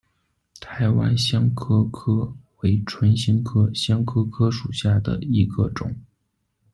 [0.59, 5.95] 台湾香科科为唇形科香科科属下的一个种。